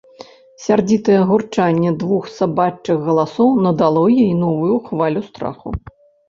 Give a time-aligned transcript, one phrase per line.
[0.63, 5.69] Сярдзітае гурчанне двух сабачых галасоў надало ёй новую хвалю страху.